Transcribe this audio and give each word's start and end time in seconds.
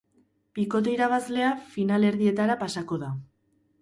Bikote 0.59 0.93
irabazlea 0.93 1.51
finalerdietara 1.75 2.57
pasako 2.65 2.99
da. 3.05 3.13